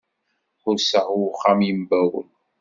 Ḥusseɣ 0.63 1.07
i 1.15 1.17
uxxam 1.29 1.59
yembawel. 1.67 2.29